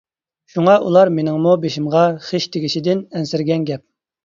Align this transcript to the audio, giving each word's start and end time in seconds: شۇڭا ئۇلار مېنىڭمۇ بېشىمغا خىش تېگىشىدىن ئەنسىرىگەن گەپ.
شۇڭا 0.53 0.77
ئۇلار 0.85 1.11
مېنىڭمۇ 1.17 1.53
بېشىمغا 1.67 2.03
خىش 2.31 2.49
تېگىشىدىن 2.57 3.07
ئەنسىرىگەن 3.15 3.71
گەپ. 3.71 3.89